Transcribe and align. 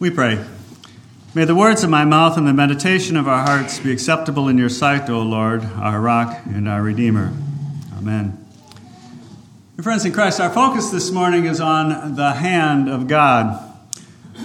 We 0.00 0.10
pray. 0.10 0.44
May 1.34 1.44
the 1.44 1.56
words 1.56 1.82
of 1.82 1.90
my 1.90 2.04
mouth 2.04 2.38
and 2.38 2.46
the 2.46 2.52
meditation 2.52 3.16
of 3.16 3.26
our 3.26 3.44
hearts 3.44 3.80
be 3.80 3.90
acceptable 3.90 4.46
in 4.46 4.56
your 4.56 4.68
sight, 4.68 5.10
O 5.10 5.22
Lord, 5.22 5.64
our 5.64 6.00
rock 6.00 6.40
and 6.46 6.68
our 6.68 6.80
Redeemer. 6.82 7.32
Amen. 7.96 8.46
Dear 9.74 9.82
friends 9.82 10.04
in 10.04 10.12
Christ, 10.12 10.38
our 10.38 10.50
focus 10.50 10.90
this 10.90 11.10
morning 11.10 11.46
is 11.46 11.60
on 11.60 12.14
the 12.14 12.34
hand 12.34 12.88
of 12.88 13.08
God. 13.08 13.60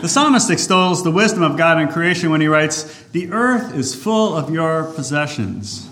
The 0.02 0.10
psalmist 0.10 0.50
extols 0.50 1.04
the 1.04 1.12
wisdom 1.12 1.44
of 1.44 1.56
God 1.56 1.80
in 1.80 1.88
creation 1.90 2.32
when 2.32 2.42
he 2.42 2.48
writes, 2.48 3.04
The 3.12 3.32
earth 3.32 3.76
is 3.76 3.94
full 3.94 4.36
of 4.36 4.50
your 4.50 4.86
possessions. 4.86 5.88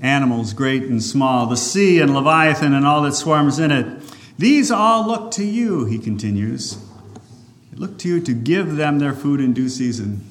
Animals 0.00 0.52
great 0.52 0.82
and 0.82 1.00
small, 1.00 1.46
the 1.46 1.56
sea 1.56 2.00
and 2.00 2.12
Leviathan 2.12 2.74
and 2.74 2.84
all 2.84 3.02
that 3.02 3.14
swarms 3.14 3.60
in 3.60 3.70
it. 3.70 4.02
These 4.36 4.72
all 4.72 5.06
look 5.06 5.30
to 5.32 5.44
you, 5.44 5.84
he 5.84 6.00
continues. 6.00 6.76
They 7.72 7.78
look 7.78 7.98
to 7.98 8.08
you 8.08 8.20
to 8.20 8.32
give 8.34 8.76
them 8.76 8.98
their 8.98 9.14
food 9.14 9.40
in 9.40 9.54
due 9.54 9.68
season. 9.68 10.28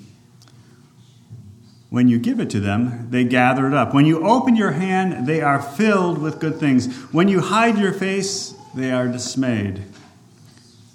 When 1.90 2.08
you 2.08 2.20
give 2.20 2.40
it 2.40 2.50
to 2.52 2.60
them, 2.60 3.10
they 3.10 3.26
gather 3.26 3.68
it 3.68 3.74
up. 3.74 3.94
When 3.94 4.06
you 4.06 4.26
open 4.26 4.56
your 4.56 4.72
hand, 4.72 5.28
they 5.28 5.42
are 5.42 5.62
filled 5.62 6.20
with 6.20 6.40
good 6.40 6.58
things. 6.58 6.88
When 7.12 7.28
you 7.28 7.42
hide 7.42 7.78
your 7.78 7.92
face, 7.92 8.54
they 8.74 8.92
are 8.92 9.08
dismayed. 9.08 9.82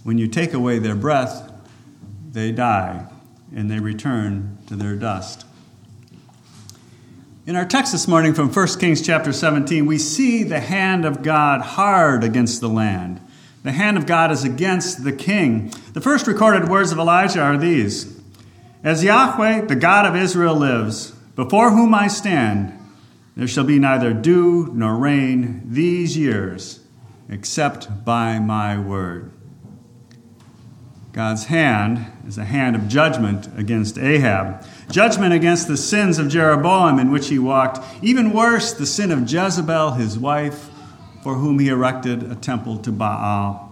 When 0.05 0.19
you 0.19 0.29
take 0.29 0.55
away 0.55 0.79
their 0.79 0.95
breath, 0.95 1.53
they 2.31 2.53
die 2.53 3.07
and 3.55 3.71
they 3.71 3.81
return 3.81 4.57
to 4.69 4.77
their 4.77 4.95
dust. 4.95 5.45
In 7.47 7.57
our 7.57 7.65
text 7.65 7.93
this 7.93 8.09
morning 8.09 8.35
from 8.35 8.53
1 8.53 8.69
Kings 8.79 9.03
chapter 9.03 9.33
17, 9.33 9.85
we 9.85 9.99
see 9.99 10.43
the 10.43 10.61
hand 10.61 11.05
of 11.05 11.23
God 11.23 11.61
hard 11.61 12.25
against 12.25 12.61
the 12.61 12.69
land. 12.69 13.21
The 13.67 13.73
hand 13.73 13.97
of 13.97 14.07
God 14.07 14.31
is 14.31 14.45
against 14.45 15.03
the 15.03 15.11
king. 15.11 15.73
The 15.93 16.01
first 16.01 16.29
recorded 16.29 16.69
words 16.69 16.93
of 16.93 16.99
Elijah 16.99 17.41
are 17.41 17.59
these 17.59 18.17
As 18.85 19.03
Yahweh, 19.03 19.63
the 19.63 19.75
God 19.75 20.07
of 20.07 20.15
Israel, 20.15 20.55
lives, 20.55 21.11
before 21.35 21.73
whom 21.73 21.93
I 21.93 22.07
stand, 22.07 22.73
there 23.35 23.49
shall 23.49 23.65
be 23.65 23.81
neither 23.81 24.13
dew 24.15 24.71
nor 24.73 24.95
rain 24.95 25.63
these 25.65 26.17
years, 26.17 26.79
except 27.29 28.05
by 28.05 28.39
my 28.39 28.79
word. 28.79 29.33
God's 31.13 31.47
hand 31.47 32.07
is 32.25 32.39
a 32.39 32.45
hand 32.45 32.77
of 32.77 32.87
judgment 32.87 33.49
against 33.59 33.99
Ahab, 33.99 34.65
judgment 34.93 35.35
against 35.35 35.67
the 35.67 35.77
sins 35.77 36.21
of 36.21 36.29
Jeroboam 36.29 37.01
in 37.01 37.11
which 37.11 37.31
he 37.31 37.41
walked, 37.41 37.85
even 38.01 38.33
worse, 38.33 38.73
the 38.73 38.87
sin 38.87 39.11
of 39.11 39.29
Jezebel, 39.29 39.95
his 39.95 40.17
wife, 40.17 40.71
for 41.25 41.35
whom 41.35 41.59
he 41.59 41.67
erected 41.67 42.23
a 42.31 42.37
temple 42.37 42.79
to 42.79 42.93
Baal. 42.93 43.66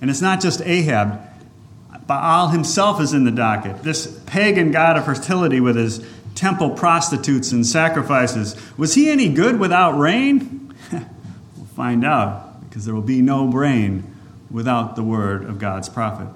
And 0.00 0.10
it's 0.10 0.20
not 0.20 0.40
just 0.40 0.60
Ahab, 0.62 1.20
Baal 2.06 2.48
himself 2.48 3.00
is 3.00 3.12
in 3.12 3.24
the 3.24 3.30
docket. 3.30 3.82
This 3.82 4.06
pagan 4.26 4.70
god 4.70 4.96
of 4.96 5.04
fertility 5.04 5.60
with 5.60 5.76
his 5.76 6.06
temple 6.34 6.70
prostitutes 6.70 7.50
and 7.50 7.66
sacrifices. 7.66 8.54
Was 8.76 8.94
he 8.94 9.10
any 9.10 9.28
good 9.28 9.58
without 9.58 9.98
rain? 9.98 10.74
we'll 10.92 11.66
find 11.74 12.04
out, 12.04 12.60
because 12.68 12.84
there 12.84 12.94
will 12.94 13.02
be 13.02 13.22
no 13.22 13.46
rain 13.46 14.14
without 14.50 14.94
the 14.94 15.02
word 15.02 15.44
of 15.44 15.58
God's 15.58 15.88
prophet. 15.88 16.28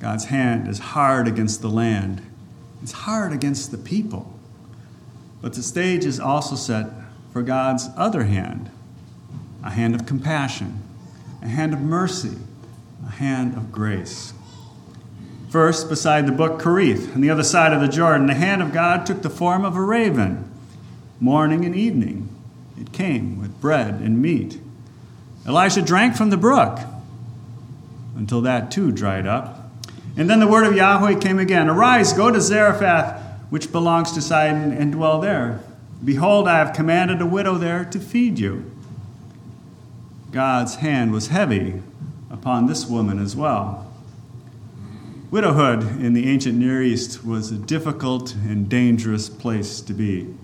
God's 0.00 0.24
hand 0.24 0.66
is 0.66 0.78
hard 0.78 1.28
against 1.28 1.60
the 1.60 1.68
land, 1.68 2.22
it's 2.82 2.92
hard 2.92 3.32
against 3.32 3.70
the 3.70 3.78
people. 3.78 4.34
But 5.42 5.54
the 5.54 5.62
stage 5.62 6.04
is 6.04 6.18
also 6.18 6.56
set 6.56 6.86
for 7.32 7.42
God's 7.42 7.88
other 7.96 8.24
hand 8.24 8.70
a 9.62 9.70
hand 9.70 9.94
of 9.94 10.06
compassion, 10.06 10.82
a 11.42 11.48
hand 11.48 11.72
of 11.72 11.80
mercy, 11.80 12.36
a 13.06 13.10
hand 13.10 13.56
of 13.56 13.72
grace. 13.72 14.32
First, 15.50 15.88
beside 15.88 16.26
the 16.26 16.32
brook 16.32 16.60
Kerith, 16.60 17.14
on 17.14 17.20
the 17.20 17.30
other 17.30 17.42
side 17.42 17.72
of 17.72 17.80
the 17.80 17.88
Jordan, 17.88 18.26
the 18.26 18.34
hand 18.34 18.62
of 18.62 18.72
God 18.72 19.04
took 19.04 19.22
the 19.22 19.30
form 19.30 19.64
of 19.64 19.76
a 19.76 19.82
raven. 19.82 20.48
Morning 21.18 21.64
and 21.64 21.74
evening, 21.74 22.28
it 22.80 22.92
came 22.92 23.40
with 23.40 23.60
bread 23.60 23.94
and 23.94 24.22
meat. 24.22 24.60
Elisha 25.46 25.82
drank 25.82 26.14
from 26.14 26.30
the 26.30 26.36
brook 26.36 26.78
until 28.16 28.40
that 28.42 28.70
too 28.70 28.92
dried 28.92 29.26
up. 29.26 29.70
And 30.16 30.28
then 30.28 30.40
the 30.40 30.46
word 30.46 30.66
of 30.66 30.76
Yahweh 30.76 31.18
came 31.18 31.38
again 31.38 31.68
Arise, 31.68 32.12
go 32.12 32.30
to 32.30 32.40
Zarephath, 32.40 33.20
which 33.50 33.72
belongs 33.72 34.12
to 34.12 34.22
Sidon, 34.22 34.72
and 34.72 34.92
dwell 34.92 35.20
there. 35.20 35.60
Behold, 36.04 36.46
I 36.46 36.58
have 36.58 36.74
commanded 36.74 37.20
a 37.20 37.26
widow 37.26 37.56
there 37.56 37.84
to 37.86 37.98
feed 37.98 38.38
you. 38.38 38.70
God's 40.30 40.76
hand 40.76 41.12
was 41.12 41.28
heavy 41.28 41.82
upon 42.30 42.66
this 42.66 42.86
woman 42.86 43.18
as 43.18 43.34
well. 43.34 43.86
Widowhood 45.30 45.82
in 46.00 46.12
the 46.12 46.28
ancient 46.28 46.58
Near 46.58 46.82
East 46.82 47.24
was 47.24 47.50
a 47.50 47.56
difficult 47.58 48.34
and 48.34 48.68
dangerous 48.68 49.28
place 49.28 49.80
to 49.82 49.92
be. 49.92 50.34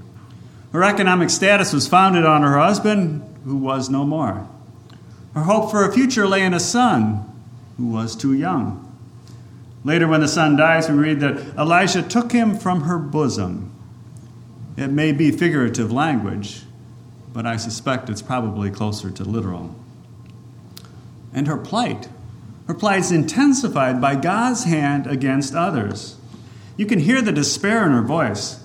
Her 0.73 0.85
economic 0.85 1.31
status 1.31 1.73
was 1.73 1.89
founded 1.89 2.25
on 2.25 2.43
her 2.43 2.59
husband, 2.59 3.23
who 3.45 3.57
was 3.57 3.89
no 3.89 4.05
more. 4.05 4.49
Her 5.35 5.43
hope 5.43 5.71
for 5.71 5.85
a 5.85 5.93
future 5.93 6.27
lay 6.27 6.43
in 6.43 6.55
a 6.55 6.61
son 6.61 7.25
who 7.77 7.87
was 7.87 8.17
too 8.17 8.33
young. 8.33 8.83
Later, 9.85 10.09
when 10.09 10.21
the 10.21 10.29
son 10.29 10.57
dies, 10.57 10.89
we 10.89 10.97
read 10.97 11.21
that 11.21 11.57
Elisha 11.57 12.03
took 12.03 12.33
him 12.33 12.57
from 12.57 12.83
her 12.83 12.99
bosom 12.99 13.73
it 14.77 14.89
may 14.89 15.13
be 15.13 15.31
figurative 15.31 15.91
language, 15.91 16.63
but 17.37 17.45
I 17.45 17.59
suspect 17.59 18.09
it's 18.09 18.23
probably 18.23 18.71
closer 18.71 19.11
to 19.11 19.23
literal. 19.23 19.77
And 21.35 21.47
her 21.47 21.59
plight. 21.59 22.09
Her 22.67 22.73
plight 22.73 23.01
is 23.01 23.13
intensified 23.13 24.01
by 24.01 24.15
God's 24.15 24.65
hand 24.65 25.07
against 25.07 25.55
others. 25.55 26.17
You 26.79 26.87
can 26.87 26.99
hear 26.99 27.21
the 27.21 27.33
despair 27.33 27.85
in 27.85 27.93
her 27.93 28.01
voice. 28.01 28.65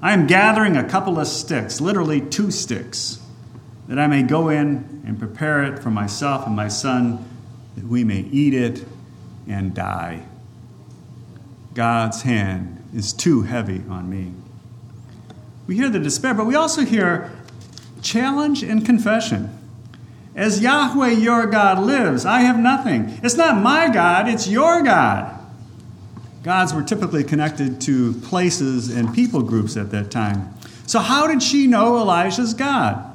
I 0.00 0.12
am 0.12 0.28
gathering 0.28 0.76
a 0.76 0.88
couple 0.88 1.18
of 1.18 1.26
sticks, 1.26 1.80
literally 1.80 2.20
two 2.20 2.52
sticks, 2.52 3.18
that 3.88 3.98
I 3.98 4.06
may 4.06 4.22
go 4.22 4.50
in 4.50 5.02
and 5.04 5.18
prepare 5.18 5.64
it 5.64 5.80
for 5.80 5.90
myself 5.90 6.46
and 6.46 6.54
my 6.54 6.68
son, 6.68 7.28
that 7.74 7.88
we 7.88 8.04
may 8.04 8.20
eat 8.20 8.54
it 8.54 8.84
and 9.48 9.74
die. 9.74 10.22
God's 11.74 12.22
hand 12.22 12.84
is 12.94 13.12
too 13.12 13.42
heavy 13.42 13.82
on 13.90 14.08
me. 14.08 14.32
We 15.66 15.74
hear 15.74 15.90
the 15.90 15.98
despair, 15.98 16.34
but 16.34 16.46
we 16.46 16.54
also 16.54 16.84
hear 16.84 17.32
challenge 18.02 18.62
and 18.62 18.84
confession. 18.84 19.58
As 20.34 20.60
Yahweh 20.60 21.10
your 21.10 21.46
God 21.46 21.78
lives, 21.78 22.24
I 22.24 22.40
have 22.40 22.58
nothing. 22.58 23.20
It's 23.22 23.36
not 23.36 23.62
my 23.62 23.88
God, 23.88 24.28
it's 24.28 24.48
your 24.48 24.82
God. 24.82 25.38
Gods 26.42 26.74
were 26.74 26.82
typically 26.82 27.22
connected 27.22 27.80
to 27.82 28.14
places 28.14 28.94
and 28.94 29.14
people 29.14 29.42
groups 29.42 29.76
at 29.76 29.90
that 29.92 30.10
time. 30.10 30.52
So, 30.86 30.98
how 30.98 31.26
did 31.26 31.42
she 31.42 31.66
know 31.66 31.98
Elijah's 31.98 32.54
God? 32.54 33.08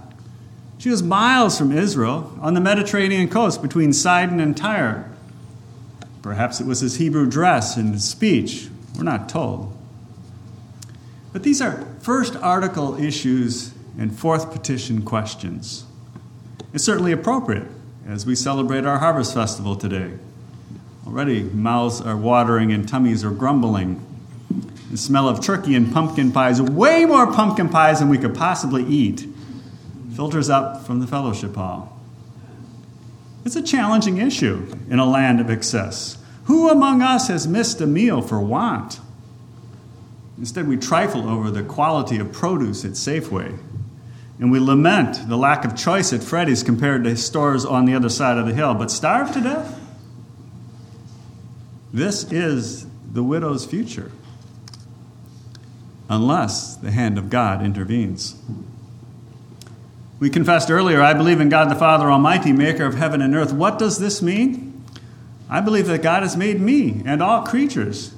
She 0.78 0.90
was 0.90 1.04
miles 1.04 1.58
from 1.58 1.72
Israel 1.72 2.38
on 2.40 2.54
the 2.54 2.62
Mediterranean 2.62 3.28
coast 3.30 3.62
between 3.62 3.92
Sidon 3.92 4.40
and 4.40 4.56
Tyre. 4.56 5.12
Perhaps 6.22 6.62
it 6.62 6.68
was 6.68 6.82
his 6.82 6.98
Hebrew 6.98 7.28
dress 7.30 7.76
and 7.78 7.94
his 7.94 8.06
speech. 8.06 8.70
We're 8.96 9.04
not 9.04 9.28
told. 9.28 9.76
But 11.34 11.44
these 11.44 11.62
are 11.62 11.86
first 12.00 12.36
article 12.36 13.02
issues 13.02 13.74
and 13.98 14.18
fourth 14.18 14.52
petition 14.52 15.02
questions. 15.02 15.86
It's 16.74 16.84
certainly 16.84 17.12
appropriate 17.12 17.68
as 18.08 18.26
we 18.26 18.36
celebrate 18.36 18.86
our 18.86 19.00
Harvest 19.00 19.34
Festival 19.34 19.76
today. 19.76 20.14
Already, 21.06 21.44
mouths 21.44 22.02
are 22.02 22.18
watering 22.18 22.72
and 22.72 22.88
tummies 22.88 23.24
are 23.24 23.32
grumbling. 23.32 24.04
The 24.92 24.98
smell 24.98 25.28
of 25.28 25.42
turkey 25.42 25.76
and 25.76 25.92
pumpkin 25.92 26.32
pies, 26.32 26.62
way 26.62 27.06
more 27.06 27.32
pumpkin 27.32 27.70
pies 27.70 28.00
than 28.00 28.10
we 28.10 28.18
could 28.18 28.36
possibly 28.36 28.86
eat, 28.86 29.26
filters 30.16 30.50
up 30.50 30.86
from 30.86 31.00
the 31.00 31.08
fellowship 31.08 31.56
hall. 31.56 32.00
It's 33.46 33.56
a 33.56 33.62
challenging 33.62 34.18
issue 34.18 34.76
in 34.90 35.00
a 35.00 35.06
land 35.06 35.40
of 35.40 35.50
excess. 35.50 36.18
Who 36.46 36.70
among 36.70 37.02
us 37.02 37.28
has 37.28 37.48
missed 37.48 37.82
a 37.82 37.88
meal 37.88 38.22
for 38.22 38.40
want? 38.40 39.00
Instead, 40.38 40.68
we 40.68 40.78
trifle 40.78 41.30
over 41.30 41.50
the 41.50 41.64
quality 41.64 42.18
of 42.18 42.32
produce 42.32 42.86
at 42.86 42.92
Safeway. 42.92 43.58
And 44.40 44.52
we 44.52 44.60
lament 44.60 45.28
the 45.28 45.38
lack 45.38 45.66
of 45.66 45.76
choice 45.76 46.14
at 46.14 46.24
Freddy's 46.24 46.62
compared 46.62 47.04
to 47.06 47.18
stores 47.18 47.66
on 47.66 47.86
the 47.86 47.96
other 47.96 48.10
side 48.10 48.38
of 48.38 48.46
the 48.46 48.54
hill. 48.54 48.76
But 48.76 48.92
starve 48.92 49.32
to 49.34 49.42
death? 49.42 49.80
This 51.92 52.32
is 52.32 52.86
the 53.12 53.24
widow's 53.24 53.66
future. 53.66 54.12
Unless 56.10 56.76
the 56.76 56.92
hand 56.92 57.18
of 57.18 57.30
God 57.30 57.64
intervenes. 57.64 58.36
We 60.20 60.30
confessed 60.30 60.72
earlier, 60.72 61.02
I 61.02 61.14
believe 61.14 61.40
in 61.40 61.50
God 61.50 61.70
the 61.70 61.76
Father 61.76 62.10
Almighty, 62.10 62.52
maker 62.52 62.86
of 62.86 62.96
heaven 62.96 63.22
and 63.22 63.36
earth. 63.36 63.54
What 63.54 63.78
does 63.78 64.00
this 64.00 64.22
mean? 64.22 64.84
I 65.50 65.62
believe 65.62 65.88
that 65.88 66.02
God 66.02 66.24
has 66.24 66.36
made 66.36 66.60
me 66.60 67.02
and 67.06 67.22
all 67.22 67.44
creatures 67.44 68.14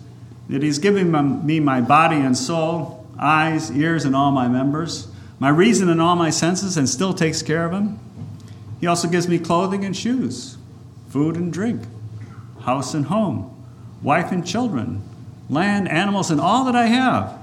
that 0.50 0.64
He's 0.64 0.80
given 0.80 1.46
me 1.46 1.60
my 1.60 1.80
body 1.82 2.18
and 2.18 2.36
soul, 2.36 3.08
eyes, 3.20 3.70
ears, 3.72 4.04
and 4.06 4.16
all 4.16 4.32
my 4.32 4.48
members, 4.48 5.08
my 5.40 5.50
reason 5.50 5.90
and 5.90 6.02
all 6.02 6.16
my 6.16 6.30
senses, 6.30 6.78
and 6.78 6.88
still 6.88 7.14
takes 7.14 7.42
care 7.42 7.66
of 7.66 7.72
them. 7.72 8.00
He 8.80 8.88
also 8.88 9.08
gives 9.08 9.28
me 9.28 9.40
clothing 9.40 9.84
and 9.84 9.96
shoes, 9.96 10.58
food 11.10 11.36
and 11.36 11.52
drink, 11.52 11.82
house 12.62 12.94
and 12.94 13.06
home, 13.06 13.56
wife 14.02 14.32
and 14.32 14.46
children, 14.46 15.02
land, 15.50 15.90
animals, 15.90 16.30
and 16.30 16.40
all 16.40 16.66
that 16.66 16.76
I 16.76 16.86
have. 16.88 17.38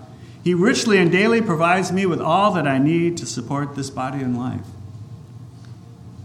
He 0.44 0.54
richly 0.54 0.98
and 0.98 1.10
daily 1.10 1.43
provides 1.43 1.90
me 1.90 2.06
with 2.06 2.20
all 2.20 2.52
that 2.52 2.69
I 2.69 2.78
need 2.78 3.16
to 3.19 3.26
support 3.26 3.75
this 3.75 3.90
body 3.90 4.20
and 4.20 4.38
life. 4.38 4.66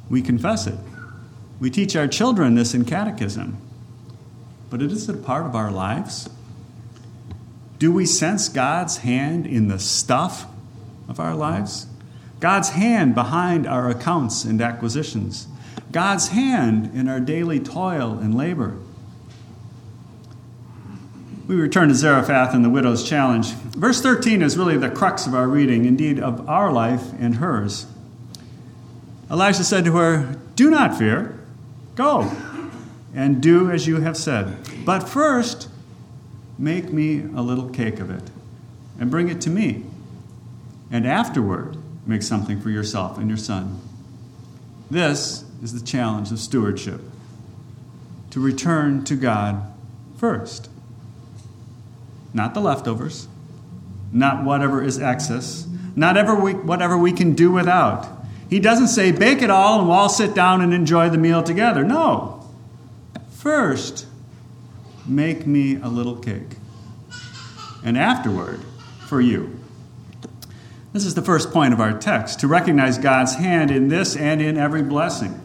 We 0.09 0.21
confess 0.21 0.67
it. 0.67 0.77
We 1.59 1.69
teach 1.69 1.95
our 1.95 2.07
children 2.07 2.55
this 2.55 2.73
in 2.73 2.85
catechism. 2.85 3.57
But 4.69 4.81
it 4.81 4.91
is 4.91 5.09
a 5.09 5.13
part 5.13 5.45
of 5.45 5.55
our 5.55 5.71
lives. 5.71 6.29
Do 7.79 7.91
we 7.91 8.05
sense 8.05 8.47
God's 8.47 8.97
hand 8.97 9.47
in 9.47 9.69
the 9.69 9.79
stuff 9.79 10.45
of 11.11 11.19
our 11.19 11.35
lives? 11.35 11.85
God's 12.39 12.69
hand 12.69 13.13
behind 13.13 13.67
our 13.67 13.89
accounts 13.89 14.45
and 14.45 14.59
acquisitions. 14.61 15.47
God's 15.91 16.29
hand 16.29 16.89
in 16.95 17.07
our 17.07 17.19
daily 17.19 17.59
toil 17.59 18.17
and 18.17 18.33
labor. 18.35 18.77
We 21.47 21.55
return 21.55 21.89
to 21.89 21.95
Zarephath 21.95 22.53
and 22.53 22.63
the 22.63 22.69
widow's 22.69 23.07
challenge. 23.07 23.51
Verse 23.51 24.01
13 24.01 24.41
is 24.41 24.57
really 24.57 24.77
the 24.77 24.89
crux 24.89 25.27
of 25.27 25.35
our 25.35 25.47
reading, 25.47 25.85
indeed, 25.85 26.17
of 26.17 26.47
our 26.49 26.71
life 26.71 27.11
and 27.19 27.35
hers. 27.35 27.85
Elisha 29.29 29.65
said 29.65 29.83
to 29.85 29.91
her, 29.97 30.37
Do 30.55 30.69
not 30.71 30.97
fear, 30.97 31.37
go 31.95 32.31
and 33.13 33.41
do 33.41 33.69
as 33.69 33.85
you 33.85 33.97
have 33.97 34.15
said. 34.15 34.57
But 34.85 35.01
first, 35.01 35.67
make 36.57 36.93
me 36.93 37.21
a 37.35 37.41
little 37.41 37.69
cake 37.69 37.99
of 37.99 38.09
it 38.09 38.31
and 38.99 39.11
bring 39.11 39.27
it 39.27 39.41
to 39.41 39.49
me. 39.49 39.83
And 40.91 41.07
afterward, 41.07 41.77
make 42.05 42.21
something 42.21 42.59
for 42.59 42.69
yourself 42.69 43.17
and 43.17 43.29
your 43.29 43.37
son. 43.37 43.79
This 44.89 45.45
is 45.63 45.79
the 45.79 45.85
challenge 45.85 46.31
of 46.31 46.39
stewardship 46.39 46.99
to 48.31 48.39
return 48.39 49.03
to 49.05 49.15
God 49.15 49.73
first. 50.17 50.69
Not 52.33 52.53
the 52.53 52.59
leftovers, 52.59 53.27
not 54.11 54.43
whatever 54.43 54.83
is 54.83 54.99
excess, 54.99 55.67
not 55.95 56.17
ever 56.17 56.35
we, 56.35 56.53
whatever 56.53 56.97
we 56.97 57.11
can 57.13 57.33
do 57.33 57.51
without. 57.51 58.07
He 58.49 58.59
doesn't 58.59 58.87
say, 58.87 59.11
bake 59.11 59.41
it 59.41 59.49
all 59.49 59.79
and 59.79 59.87
we'll 59.87 59.97
all 59.97 60.09
sit 60.09 60.35
down 60.35 60.61
and 60.61 60.73
enjoy 60.73 61.09
the 61.09 61.17
meal 61.17 61.41
together. 61.41 61.83
No. 61.85 62.45
First, 63.31 64.05
make 65.05 65.47
me 65.47 65.75
a 65.75 65.87
little 65.87 66.17
cake. 66.17 66.57
And 67.83 67.97
afterward, 67.97 68.59
for 69.07 69.21
you. 69.21 69.60
This 70.93 71.05
is 71.05 71.15
the 71.15 71.21
first 71.21 71.51
point 71.51 71.73
of 71.73 71.79
our 71.79 71.97
text 71.97 72.41
to 72.41 72.47
recognize 72.47 72.97
God's 72.97 73.35
hand 73.35 73.71
in 73.71 73.87
this 73.87 74.15
and 74.15 74.41
in 74.41 74.57
every 74.57 74.83
blessing. 74.83 75.39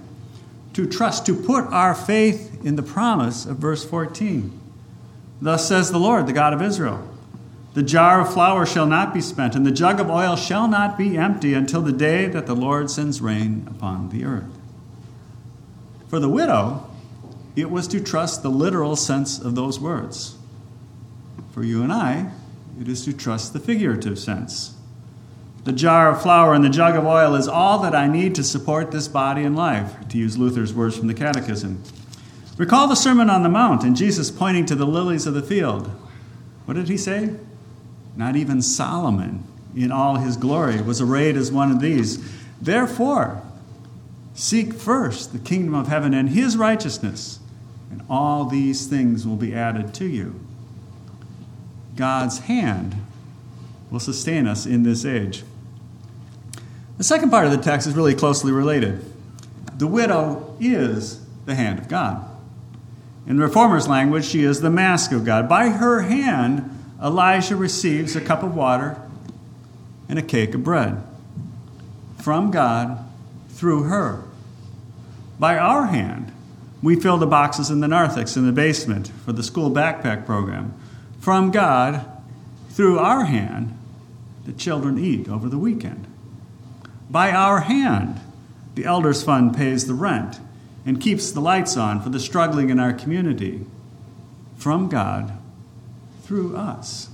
To 0.72 0.86
trust, 0.86 1.24
to 1.26 1.34
put 1.34 1.64
our 1.66 1.94
faith 1.94 2.64
in 2.64 2.76
the 2.76 2.82
promise 2.82 3.46
of 3.46 3.58
verse 3.58 3.84
14. 3.84 4.60
Thus 5.40 5.68
says 5.68 5.90
the 5.90 5.98
Lord, 5.98 6.26
the 6.26 6.32
God 6.32 6.52
of 6.52 6.62
Israel 6.62 7.08
The 7.74 7.82
jar 7.82 8.20
of 8.20 8.32
flour 8.32 8.66
shall 8.66 8.86
not 8.86 9.14
be 9.14 9.20
spent, 9.20 9.54
and 9.54 9.64
the 9.64 9.70
jug 9.70 10.00
of 10.00 10.10
oil 10.10 10.34
shall 10.36 10.66
not 10.66 10.98
be 10.98 11.16
empty 11.16 11.54
until 11.54 11.82
the 11.82 11.92
day 11.92 12.26
that 12.26 12.46
the 12.46 12.56
Lord 12.56 12.90
sends 12.90 13.20
rain 13.20 13.66
upon 13.70 14.08
the 14.08 14.24
earth. 14.24 14.58
For 16.08 16.18
the 16.18 16.28
widow, 16.28 16.88
it 17.54 17.70
was 17.70 17.88
to 17.88 18.00
trust 18.00 18.42
the 18.42 18.50
literal 18.50 18.96
sense 18.96 19.38
of 19.38 19.54
those 19.54 19.80
words. 19.80 20.36
For 21.52 21.62
you 21.62 21.82
and 21.82 21.92
I, 21.92 22.30
it 22.80 22.88
is 22.88 23.04
to 23.06 23.12
trust 23.12 23.52
the 23.52 23.60
figurative 23.60 24.18
sense. 24.18 24.75
The 25.66 25.72
jar 25.72 26.12
of 26.12 26.22
flour 26.22 26.54
and 26.54 26.64
the 26.64 26.68
jug 26.68 26.94
of 26.94 27.04
oil 27.04 27.34
is 27.34 27.48
all 27.48 27.80
that 27.80 27.92
I 27.92 28.06
need 28.06 28.36
to 28.36 28.44
support 28.44 28.92
this 28.92 29.08
body 29.08 29.42
and 29.42 29.56
life, 29.56 29.96
to 30.10 30.16
use 30.16 30.38
Luther's 30.38 30.72
words 30.72 30.96
from 30.96 31.08
the 31.08 31.12
Catechism. 31.12 31.82
Recall 32.56 32.86
the 32.86 32.94
Sermon 32.94 33.28
on 33.28 33.42
the 33.42 33.48
Mount 33.48 33.82
and 33.82 33.96
Jesus 33.96 34.30
pointing 34.30 34.64
to 34.66 34.76
the 34.76 34.86
lilies 34.86 35.26
of 35.26 35.34
the 35.34 35.42
field. 35.42 35.90
What 36.66 36.74
did 36.74 36.88
he 36.88 36.96
say? 36.96 37.34
Not 38.14 38.36
even 38.36 38.62
Solomon, 38.62 39.42
in 39.74 39.90
all 39.90 40.18
his 40.18 40.36
glory, 40.36 40.80
was 40.80 41.00
arrayed 41.00 41.36
as 41.36 41.50
one 41.50 41.72
of 41.72 41.80
these. 41.80 42.24
Therefore, 42.62 43.42
seek 44.34 44.72
first 44.72 45.32
the 45.32 45.40
kingdom 45.40 45.74
of 45.74 45.88
heaven 45.88 46.14
and 46.14 46.28
his 46.28 46.56
righteousness, 46.56 47.40
and 47.90 48.02
all 48.08 48.44
these 48.44 48.86
things 48.86 49.26
will 49.26 49.34
be 49.34 49.52
added 49.52 49.92
to 49.94 50.04
you. 50.04 50.38
God's 51.96 52.38
hand 52.38 52.94
will 53.90 53.98
sustain 53.98 54.46
us 54.46 54.64
in 54.64 54.84
this 54.84 55.04
age. 55.04 55.42
The 56.98 57.04
second 57.04 57.30
part 57.30 57.44
of 57.44 57.50
the 57.52 57.58
text 57.58 57.86
is 57.86 57.94
really 57.94 58.14
closely 58.14 58.52
related. 58.52 59.04
The 59.76 59.86
widow 59.86 60.56
is 60.58 61.20
the 61.44 61.54
hand 61.54 61.78
of 61.78 61.88
God. 61.88 62.24
In 63.26 63.36
the 63.36 63.42
Reformer's 63.42 63.88
language, 63.88 64.24
she 64.24 64.42
is 64.44 64.60
the 64.60 64.70
mask 64.70 65.12
of 65.12 65.24
God. 65.24 65.48
By 65.48 65.68
her 65.68 66.02
hand, 66.02 66.70
Elijah 67.02 67.56
receives 67.56 68.16
a 68.16 68.20
cup 68.20 68.42
of 68.42 68.54
water 68.54 69.00
and 70.08 70.18
a 70.18 70.22
cake 70.22 70.54
of 70.54 70.64
bread 70.64 71.02
from 72.22 72.50
God 72.50 72.98
through 73.50 73.84
her. 73.84 74.24
By 75.38 75.58
our 75.58 75.86
hand, 75.86 76.32
we 76.82 76.98
fill 76.98 77.18
the 77.18 77.26
boxes 77.26 77.70
in 77.70 77.80
the 77.80 77.88
narthex 77.88 78.36
in 78.36 78.46
the 78.46 78.52
basement 78.52 79.08
for 79.24 79.32
the 79.32 79.42
school 79.42 79.70
backpack 79.70 80.24
program. 80.24 80.72
From 81.20 81.50
God, 81.50 82.06
through 82.70 82.98
our 82.98 83.24
hand, 83.24 83.76
the 84.44 84.52
children 84.52 84.98
eat 84.98 85.28
over 85.28 85.48
the 85.48 85.58
weekend. 85.58 86.05
By 87.10 87.30
our 87.30 87.60
hand, 87.60 88.20
the 88.74 88.84
Elders 88.84 89.22
Fund 89.22 89.56
pays 89.56 89.86
the 89.86 89.94
rent 89.94 90.40
and 90.84 91.00
keeps 91.00 91.30
the 91.30 91.40
lights 91.40 91.76
on 91.76 92.00
for 92.00 92.10
the 92.10 92.20
struggling 92.20 92.70
in 92.70 92.78
our 92.78 92.92
community 92.92 93.64
from 94.56 94.88
God 94.88 95.32
through 96.22 96.56
us. 96.56 97.08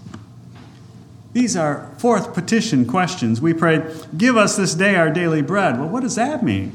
These 1.32 1.56
are 1.56 1.90
fourth 1.98 2.34
petition 2.34 2.86
questions. 2.86 3.40
We 3.40 3.54
prayed, 3.54 3.84
Give 4.16 4.36
us 4.36 4.56
this 4.56 4.74
day 4.74 4.96
our 4.96 5.10
daily 5.10 5.42
bread. 5.42 5.78
Well, 5.78 5.88
what 5.88 6.02
does 6.02 6.16
that 6.16 6.42
mean? 6.42 6.72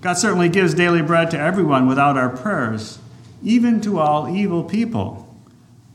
God 0.00 0.14
certainly 0.14 0.48
gives 0.48 0.74
daily 0.74 1.02
bread 1.02 1.30
to 1.32 1.38
everyone 1.38 1.88
without 1.88 2.16
our 2.16 2.28
prayers, 2.28 2.98
even 3.42 3.80
to 3.80 3.98
all 3.98 4.28
evil 4.28 4.62
people. 4.62 5.34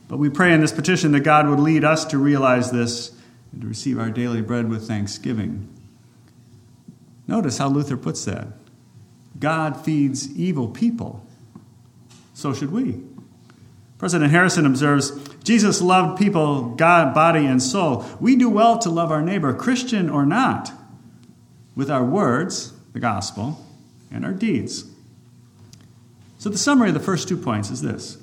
But 0.08 0.18
we 0.18 0.30
pray 0.30 0.54
in 0.54 0.62
this 0.62 0.72
petition 0.72 1.12
that 1.12 1.22
God 1.22 1.48
would 1.48 1.60
lead 1.60 1.84
us 1.84 2.06
to 2.06 2.18
realize 2.18 2.72
this 2.72 3.12
and 3.52 3.62
to 3.62 3.68
receive 3.68 4.00
our 4.00 4.10
daily 4.10 4.42
bread 4.42 4.70
with 4.70 4.88
thanksgiving. 4.88 5.68
Notice 7.30 7.60
how 7.60 7.68
Luther 7.70 7.96
puts 7.96 8.26
that. 8.26 8.48
God 9.40 9.86
feeds 9.86 10.36
evil 10.36 10.68
people. 10.68 11.24
So 12.34 12.56
should 12.56 12.72
we. 12.72 13.04
President 14.00 14.32
Harrison 14.32 14.66
observes 14.66 15.12
Jesus 15.44 15.80
loved 15.80 16.18
people, 16.18 16.74
God, 16.74 17.14
body, 17.14 17.46
and 17.46 17.62
soul. 17.62 18.04
We 18.20 18.36
do 18.36 18.50
well 18.50 18.80
to 18.80 18.90
love 18.90 19.12
our 19.12 19.22
neighbor, 19.22 19.54
Christian 19.54 20.10
or 20.10 20.26
not, 20.26 20.72
with 21.76 21.92
our 21.92 22.04
words, 22.04 22.74
the 22.94 23.00
gospel, 23.00 23.64
and 24.10 24.26
our 24.26 24.34
deeds. 24.34 24.86
So, 26.40 26.50
the 26.50 26.58
summary 26.58 26.88
of 26.88 26.96
the 26.96 27.00
first 27.00 27.28
two 27.28 27.38
points 27.38 27.70
is 27.70 27.84
this 27.84 28.18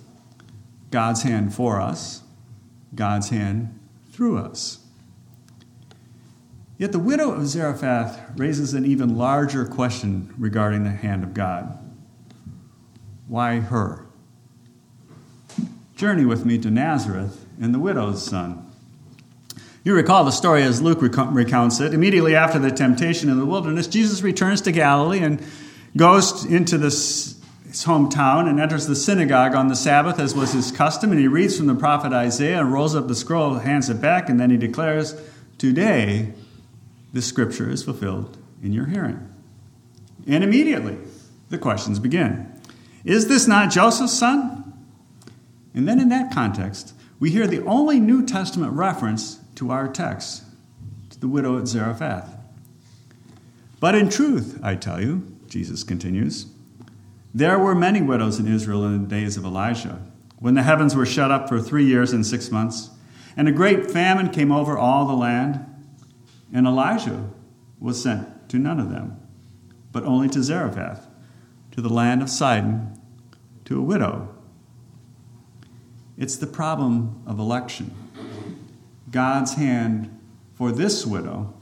God's 0.91 1.23
hand 1.23 1.55
for 1.55 1.81
us, 1.81 2.23
God's 2.93 3.29
hand 3.29 3.79
through 4.11 4.39
us. 4.39 4.81
Yet 6.79 6.93
the 6.93 6.99
widow 6.99 7.33
of 7.33 7.47
Zarephath 7.47 8.39
raises 8.39 8.75
an 8.75 8.85
even 8.85 9.17
larger 9.17 9.65
question 9.65 10.35
regarding 10.37 10.85
the 10.85 10.91
hand 10.91 11.25
of 11.25 11.33
God. 11.33 11.79
Why 13.29 13.61
her? 13.61 14.07
Journey 15.97 16.27
with 16.27 16.45
me 16.45 16.59
to 16.59 16.71
Nazareth 16.71 17.47
and 17.61 17.73
the 17.73 17.79
widow's 17.79 18.23
son. 18.23 18.71
You 19.85 19.95
recall 19.95 20.25
the 20.25 20.33
story 20.33 20.63
as 20.63 20.83
Luke 20.83 20.99
recounts 21.01 21.81
it. 21.81 21.95
Immediately 21.95 22.35
after 22.35 22.59
the 22.59 22.71
temptation 22.71 23.31
in 23.31 23.39
the 23.39 23.47
wilderness, 23.47 23.87
Jesus 23.87 24.21
returns 24.21 24.61
to 24.63 24.73
Galilee 24.73 25.21
and 25.21 25.43
goes 25.97 26.45
into 26.45 26.77
this, 26.77 27.41
his 27.67 27.85
hometown 27.85 28.51
and 28.51 28.61
enters 28.61 28.87
the 28.87 28.97
synagogue 28.97 29.55
on 29.55 29.69
the 29.69 29.77
Sabbath, 29.77 30.19
as 30.19 30.35
was 30.35 30.53
his 30.53 30.71
custom. 30.71 31.13
And 31.13 31.21
he 31.21 31.29
reads 31.29 31.57
from 31.57 31.69
the 31.69 31.75
prophet 31.75 32.13
Isaiah 32.13 32.61
and 32.61 32.73
rolls 32.73 32.95
up 32.95 33.09
the 33.09 33.15
scroll, 33.15 33.55
hands 33.55 33.89
it 33.89 34.01
back, 34.01 34.29
and 34.29 34.39
then 34.39 34.51
he 34.51 34.57
declares, 34.57 35.19
Today 35.57 36.35
this 37.17 37.27
scripture 37.27 37.71
is 37.71 37.83
fulfilled 37.83 38.37
in 38.63 38.75
your 38.75 38.85
hearing. 38.85 39.27
And 40.27 40.45
immediately, 40.45 40.99
the 41.49 41.57
questions 41.57 41.99
begin 41.99 42.61
Is 43.05 43.27
this 43.27 43.49
not 43.49 43.71
Joseph's 43.71 44.13
son? 44.13 44.63
And 45.75 45.89
then, 45.89 45.99
in 45.99 46.11
that 46.11 46.33
context, 46.33 46.93
we 47.19 47.31
hear 47.31 47.47
the 47.47 47.65
only 47.65 47.99
New 47.99 48.25
Testament 48.27 48.75
reference 48.75 49.41
to 49.55 49.71
our 49.71 49.89
text, 49.89 50.45
to 51.11 51.19
the 51.19 51.27
widow 51.27 51.59
at 51.59 51.69
Zarephath. 51.69 52.37
But 53.81 53.95
in 53.95 54.11
truth, 54.11 54.61
I 54.63 54.75
tell 54.75 55.01
you, 55.01 55.27
Jesus 55.49 55.85
continues, 55.85 56.47
there 57.35 57.59
were 57.59 57.75
many 57.75 58.03
widows 58.03 58.39
in 58.39 58.47
Israel 58.47 58.85
in 58.85 59.03
the 59.03 59.09
days 59.09 59.39
of 59.39 59.45
Elijah, 59.45 60.03
when 60.39 60.55
the 60.55 60.63
heavens 60.63 60.95
were 60.95 61.07
shut 61.07 61.31
up 61.31 61.49
for 61.49 61.61
three 61.61 61.87
years 61.87 62.13
and 62.13 62.27
six 62.27 62.51
months, 62.51 62.91
and 63.37 63.49
a 63.49 63.53
great 63.53 63.91
famine 63.91 64.31
came 64.31 64.53
over 64.53 64.77
all 64.77 65.07
the 65.07 65.15
land. 65.15 65.65
And 66.53 66.67
Elijah 66.67 67.31
was 67.81 68.03
sent 68.03 68.49
to 68.49 68.59
none 68.59 68.81
of 68.81 68.91
them, 68.91 69.21
but 69.93 70.05
only 70.05 70.29
to 70.31 70.43
Zarephath, 70.43 71.07
to 71.73 71.81
the 71.81 71.93
land 71.93 72.23
of 72.23 72.31
Sidon, 72.31 72.99
to 73.65 73.79
a 73.79 73.83
widow. 73.83 74.35
It's 76.17 76.37
the 76.37 76.47
problem 76.47 77.23
of 77.27 77.39
election. 77.39 77.95
God's 79.11 79.55
hand 79.55 80.19
for 80.55 80.73
this 80.73 81.05
widow 81.05 81.53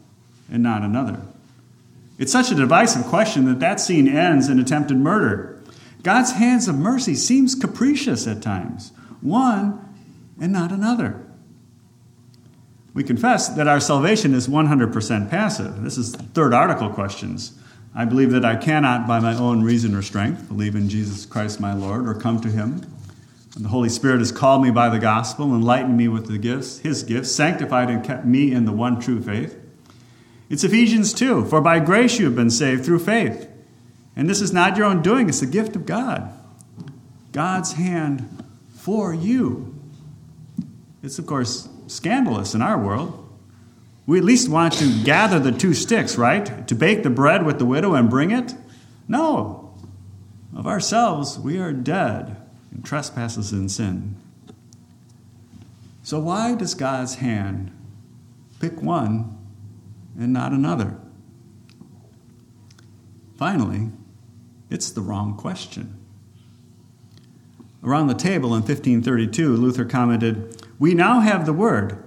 and 0.51 0.63
not 0.63 0.83
another. 0.83 1.21
It's 2.19 2.33
such 2.33 2.53
a 2.53 2.55
divisive 2.55 3.07
question 3.07 3.47
that 3.47 3.61
that 3.61 3.81
scene 3.81 4.07
ends 4.07 4.49
in 4.49 4.61
attempted 4.61 4.99
murder. 4.99 5.63
God's 6.03 6.33
hands 6.33 6.69
of 6.69 6.77
mercy 6.77 7.15
seems 7.15 7.55
capricious 7.55 8.27
at 8.27 8.43
times, 8.43 8.93
one 9.21 9.81
and 10.41 10.53
not 10.53 10.71
another. 10.71 11.24
We 12.95 13.03
confess 13.03 13.49
that 13.49 13.67
our 13.67 13.81
salvation 13.81 14.35
is 14.35 14.47
100% 14.47 15.29
passive. 15.29 15.83
This 15.83 15.99
is 15.99 16.15
third 16.15 16.55
article 16.55 16.89
questions. 16.91 17.59
I 17.93 18.05
believe 18.05 18.31
that 18.31 18.45
I 18.45 18.57
cannot, 18.57 19.07
by 19.07 19.19
my 19.19 19.37
own 19.37 19.63
reason 19.63 19.95
or 19.95 20.03
strength, 20.03 20.49
believe 20.49 20.77
in 20.77 20.89
Jesus 20.89 21.27
Christ 21.27 21.61
my 21.61 21.75
Lord 21.75 22.09
or 22.09 22.15
come 22.15 22.41
to 22.41 22.49
him. 22.49 22.87
And 23.57 23.65
the 23.65 23.69
Holy 23.69 23.89
Spirit 23.89 24.19
has 24.19 24.33
called 24.33 24.63
me 24.63 24.71
by 24.71 24.89
the 24.89 24.99
gospel, 24.99 25.55
enlightened 25.55 25.97
me 25.97 26.09
with 26.09 26.27
the 26.27 26.39
gifts, 26.39 26.79
his 26.79 27.03
gifts, 27.03 27.33
sanctified 27.33 27.91
and 27.91 28.05
kept 28.05 28.25
me 28.25 28.53
in 28.53 28.65
the 28.65 28.73
one 28.73 29.01
true 29.01 29.21
faith. 29.21 29.57
It's 30.49 30.65
Ephesians 30.65 31.13
2 31.13 31.47
For 31.47 31.61
by 31.61 31.81
grace 31.81 32.19
you 32.19 32.27
have 32.27 32.37
been 32.37 32.51
saved 32.51 32.85
through 32.85 33.01
faith. 33.01 33.49
And 34.17 34.31
this 34.31 34.41
is 34.41 34.53
not 34.53 34.77
your 34.77 34.87
own 34.87 35.03
doing, 35.03 35.29
it's 35.29 35.41
the 35.41 35.47
gift 35.47 35.75
of 35.75 35.87
God. 35.87 36.33
God's 37.33 37.73
hand 37.73 38.45
for 38.77 39.13
you. 39.13 39.75
It's, 41.03 41.19
of 41.19 41.27
course, 41.27 41.69
scandalous 41.87 42.55
in 42.55 42.63
our 42.63 42.79
world. 42.79 43.21
We 44.07 44.19
at 44.19 44.25
least 44.25 44.49
want 44.49 44.75
to 44.75 45.03
gather 45.05 45.39
the 45.39 45.53
two 45.53 45.75
sticks, 45.75 46.17
right? 46.17 46.67
To 46.69 46.75
bake 46.75 47.03
the 47.03 47.11
bread 47.11 47.47
with 47.47 47.59
the 47.59 47.65
widow 47.65 47.95
and 47.95 48.11
bring 48.11 48.31
it? 48.31 48.55
No. 49.09 49.75
Of 50.55 50.67
ourselves, 50.67 51.39
we 51.39 51.59
are 51.59 51.73
dead 51.73 52.37
in 52.73 52.83
trespasses 52.83 53.53
and 53.53 53.71
sin. 53.71 54.17
So, 56.03 56.21
why 56.21 56.55
does 56.55 56.75
God's 56.75 57.17
hand 57.17 57.73
pick 58.61 58.83
one 58.83 59.39
and 60.19 60.33
not 60.33 60.53
another? 60.53 60.99
Finally, 63.39 63.91
it's 64.71 64.91
the 64.91 65.01
wrong 65.01 65.37
question. 65.37 65.99
Around 67.83 68.07
the 68.07 68.15
table 68.15 68.49
in 68.55 68.63
1532, 68.63 69.57
Luther 69.57 69.85
commented, 69.85 70.64
We 70.79 70.95
now 70.95 71.21
have 71.21 71.47
the 71.47 71.53
word, 71.53 72.03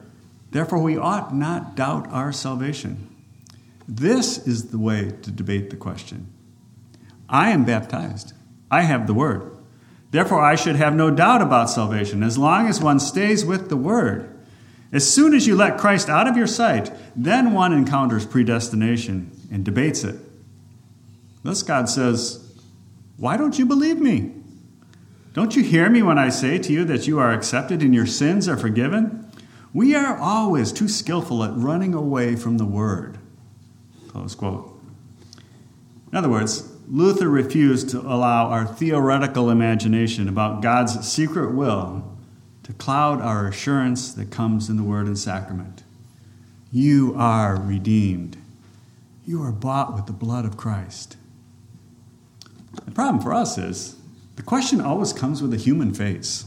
therefore 0.51 0.79
we 0.79 0.97
ought 0.97 1.33
not 1.33 1.75
doubt 1.75 2.07
our 2.12 2.31
salvation. 2.31 3.15
This 3.88 4.45
is 4.45 4.71
the 4.71 4.79
way 4.79 5.12
to 5.21 5.31
debate 5.31 5.69
the 5.69 5.77
question. 5.77 6.27
I 7.29 7.51
am 7.51 7.65
baptized, 7.65 8.33
I 8.69 8.81
have 8.81 9.07
the 9.07 9.13
word. 9.13 9.57
Therefore, 10.12 10.41
I 10.41 10.55
should 10.55 10.77
have 10.77 10.95
no 10.95 11.12
doubt 11.12 11.41
about 11.41 11.69
salvation 11.69 12.24
as 12.24 12.38
long 12.38 12.67
as 12.67 12.79
one 12.79 13.00
stays 13.00 13.43
with 13.43 13.69
the 13.69 13.75
word. 13.75 14.33
As 14.91 15.13
soon 15.13 15.33
as 15.33 15.45
you 15.45 15.55
let 15.55 15.77
Christ 15.77 16.07
out 16.07 16.27
of 16.27 16.38
your 16.38 16.47
sight, 16.47 16.91
then 17.15 17.51
one 17.51 17.74
encounters 17.74 18.25
predestination 18.25 19.31
and 19.51 19.65
debates 19.65 20.05
it. 20.05 20.15
Thus, 21.43 21.62
God 21.62 21.89
says, 21.89 22.57
Why 23.17 23.36
don't 23.36 23.59
you 23.59 23.65
believe 23.65 24.00
me? 24.00 24.33
Don't 25.38 25.56
you 25.56 25.62
hear 25.62 25.88
me 25.88 26.01
when 26.01 26.17
I 26.17 26.29
say 26.29 26.58
to 26.58 26.74
you 26.74 26.84
that 26.86 27.06
you 27.06 27.20
are 27.20 27.32
accepted 27.32 27.84
and 27.84 27.94
your 27.94 28.08
sins 28.08 28.50
are 28.50 28.58
forgiven? 28.58 29.32
We 29.72 29.94
are 29.94 30.17
always 30.17 30.72
too 30.72 30.88
skillful 30.88 31.44
at 31.44 31.56
running 31.56 31.94
away 31.94 32.36
from 32.36 32.58
the 32.58 32.65
word. 32.65 33.20
Close 34.08 34.34
quote. 34.34 34.75
In 36.12 36.17
other 36.17 36.27
words, 36.27 36.75
Luther 36.88 37.29
refused 37.29 37.89
to 37.89 38.00
allow 38.00 38.48
our 38.48 38.65
theoretical 38.65 39.51
imagination 39.51 40.27
about 40.27 40.63
God's 40.63 41.08
secret 41.08 41.53
will 41.53 42.17
to 42.63 42.74
cloud 42.74 43.22
our 43.22 43.48
assurance 43.48 44.15
that 44.15 44.32
comes 44.32 44.70
in 44.70 44.75
the 44.75 44.82
Word 44.82 45.06
and 45.06 45.20
Sacrament. 45.20 45.84
You 46.72 47.13
are 47.15 47.62
redeemed. 47.62 48.38
You 49.27 49.44
are 49.44 49.51
bought 49.51 49.94
with 49.94 50.08
the 50.08 50.13
blood 50.13 50.46
of 50.46 50.58
Christ. 50.58 51.15
The 52.86 52.89
problem 52.89 53.22
for 53.22 53.36
us 53.36 53.60
is 53.60 53.97
the 54.38 54.44
question 54.44 54.79
always 54.79 55.12
comes 55.12 55.41
with 55.41 55.53
a 55.53 55.58
human 55.58 55.94
face 55.94 56.46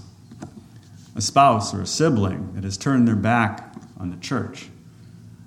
a 1.15 1.21
spouse 1.21 1.75
or 1.75 1.83
a 1.83 1.87
sibling 1.87 2.55
that 2.55 2.65
has 2.65 2.79
turned 2.79 3.07
their 3.07 3.17
back 3.17 3.75
on 3.99 4.11
the 4.11 4.17
church, 4.17 4.69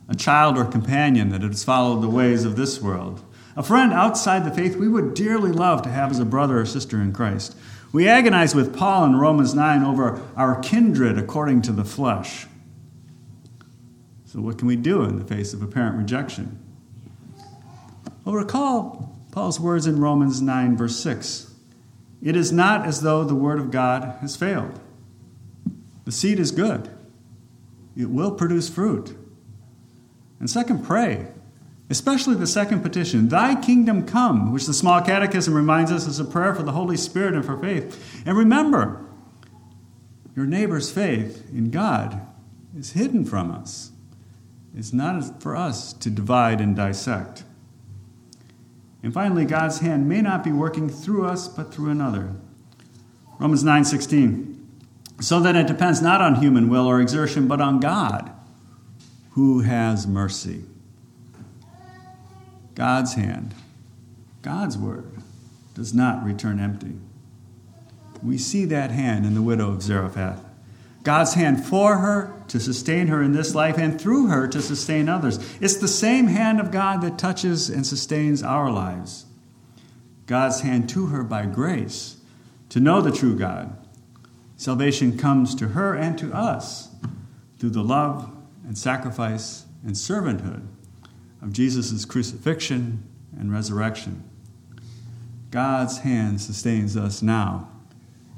a 0.07 0.15
child 0.15 0.57
or 0.57 0.65
companion 0.65 1.29
that 1.29 1.41
has 1.41 1.63
followed 1.63 2.01
the 2.01 2.09
ways 2.09 2.45
of 2.45 2.55
this 2.55 2.79
world, 2.79 3.23
a 3.55 3.63
friend 3.63 3.91
outside 3.91 4.45
the 4.45 4.53
faith 4.53 4.75
we 4.75 4.87
would 4.87 5.15
dearly 5.15 5.51
love 5.51 5.81
to 5.81 5.89
have 5.89 6.11
as 6.11 6.19
a 6.19 6.25
brother 6.25 6.59
or 6.59 6.65
sister 6.65 7.01
in 7.01 7.11
Christ 7.11 7.55
we 7.93 8.07
agonize 8.07 8.55
with 8.55 8.75
Paul 8.75 9.05
in 9.05 9.15
Romans 9.17 9.53
9 9.53 9.83
over 9.83 10.19
our 10.35 10.59
kindred 10.59 11.19
according 11.19 11.61
to 11.61 11.71
the 11.71 11.85
flesh. 11.85 12.47
So, 14.25 14.41
what 14.41 14.57
can 14.57 14.67
we 14.67 14.75
do 14.75 15.03
in 15.03 15.19
the 15.19 15.23
face 15.23 15.53
of 15.53 15.61
apparent 15.61 15.95
rejection? 15.97 16.59
Well, 18.25 18.33
recall 18.33 19.15
Paul's 19.31 19.59
words 19.59 19.85
in 19.85 20.01
Romans 20.01 20.41
9, 20.41 20.75
verse 20.75 20.99
6. 20.99 21.52
It 22.23 22.35
is 22.35 22.51
not 22.51 22.85
as 22.85 23.01
though 23.01 23.23
the 23.23 23.35
word 23.35 23.59
of 23.59 23.69
God 23.69 24.17
has 24.21 24.35
failed. 24.35 24.79
The 26.05 26.11
seed 26.11 26.39
is 26.39 26.51
good, 26.51 26.89
it 27.95 28.09
will 28.09 28.31
produce 28.31 28.69
fruit. 28.69 29.15
And 30.39 30.49
second, 30.49 30.85
pray 30.85 31.27
especially 31.93 32.33
the 32.35 32.47
second 32.47 32.81
petition, 32.81 33.29
Thy 33.29 33.53
kingdom 33.53 34.05
come, 34.05 34.51
which 34.51 34.65
the 34.65 34.73
small 34.73 34.99
catechism 35.01 35.53
reminds 35.53 35.91
us 35.91 36.07
is 36.07 36.19
a 36.19 36.25
prayer 36.25 36.55
for 36.55 36.63
the 36.63 36.71
Holy 36.71 36.97
Spirit 36.97 37.35
and 37.35 37.45
for 37.45 37.55
faith. 37.55 38.23
And 38.25 38.35
remember, 38.35 39.05
your 40.35 40.47
neighbor's 40.47 40.91
faith 40.91 41.47
in 41.51 41.69
God 41.69 42.25
is 42.75 42.93
hidden 42.93 43.25
from 43.25 43.51
us. 43.51 43.91
It's 44.75 44.91
not 44.91 45.39
for 45.41 45.55
us 45.55 45.93
to 45.93 46.09
divide 46.09 46.59
and 46.59 46.75
dissect. 46.75 47.43
And 49.03 49.13
finally, 49.13 49.43
God's 49.43 49.79
hand 49.79 50.07
may 50.07 50.21
not 50.21 50.43
be 50.43 50.51
working 50.51 50.89
through 50.89 51.25
us, 51.25 51.49
but 51.49 51.73
through 51.73 51.89
another. 51.89 52.31
Romans 53.37 53.63
9:16. 53.63 54.57
So 55.19 55.41
that 55.41 55.55
it 55.55 55.67
depends 55.67 56.01
not 56.01 56.21
on 56.21 56.35
human 56.35 56.69
will 56.69 56.85
or 56.85 57.01
exertion, 57.01 57.47
but 57.47 57.61
on 57.61 57.79
God, 57.79 58.31
who 59.31 59.59
has 59.59 60.07
mercy. 60.07 60.63
God's 62.75 63.13
hand, 63.13 63.53
God's 64.41 64.77
word, 64.77 65.11
does 65.75 65.93
not 65.93 66.23
return 66.23 66.59
empty. 66.59 66.95
We 68.23 68.37
see 68.37 68.65
that 68.65 68.91
hand 68.91 69.25
in 69.25 69.33
the 69.33 69.41
widow 69.41 69.69
of 69.69 69.83
Zarephath. 69.83 70.43
God's 71.03 71.33
hand 71.33 71.65
for 71.65 71.97
her 71.97 72.33
to 72.47 72.59
sustain 72.59 73.07
her 73.07 73.21
in 73.21 73.33
this 73.33 73.53
life 73.53 73.77
and 73.77 73.99
through 73.99 74.27
her 74.27 74.47
to 74.47 74.61
sustain 74.61 75.09
others. 75.09 75.37
It's 75.59 75.75
the 75.75 75.87
same 75.87 76.27
hand 76.27 76.59
of 76.59 76.71
God 76.71 77.01
that 77.01 77.17
touches 77.17 77.69
and 77.69 77.85
sustains 77.85 78.41
our 78.41 78.71
lives. 78.71 79.25
God's 80.25 80.61
hand 80.61 80.87
to 80.89 81.07
her 81.07 81.23
by 81.23 81.45
grace 81.45 82.17
to 82.69 82.79
know 82.79 83.01
the 83.01 83.11
true 83.11 83.37
God. 83.37 83.75
Salvation 84.55 85.17
comes 85.17 85.53
to 85.55 85.69
her 85.69 85.93
and 85.93 86.17
to 86.19 86.33
us 86.33 86.89
through 87.59 87.71
the 87.71 87.83
love 87.83 88.31
and 88.65 88.77
sacrifice 88.77 89.65
and 89.83 89.93
servanthood 89.93 90.65
of 91.41 91.51
Jesus' 91.51 92.05
crucifixion 92.05 93.03
and 93.37 93.51
resurrection. 93.51 94.23
God's 95.51 95.99
hand 95.99 96.39
sustains 96.39 96.95
us 96.95 97.21
now 97.21 97.69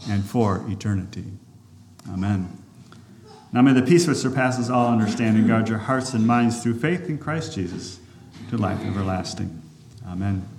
and 0.09 0.25
for 0.25 0.65
eternity. 0.67 1.25
Amen. 2.11 2.57
Now 3.51 3.61
may 3.61 3.73
the 3.73 3.81
peace 3.81 4.07
which 4.07 4.17
surpasses 4.17 4.69
all 4.69 4.91
understanding 4.91 5.47
guard 5.47 5.69
your 5.69 5.77
hearts 5.77 6.13
and 6.13 6.27
minds 6.27 6.61
through 6.61 6.79
faith 6.79 7.09
in 7.09 7.17
Christ 7.17 7.53
Jesus 7.53 7.99
to 8.49 8.57
life 8.57 8.81
everlasting. 8.85 9.61
Amen. 10.07 10.54